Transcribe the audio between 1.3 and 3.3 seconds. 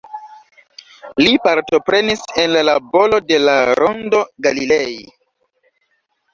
partoprenis en la laboro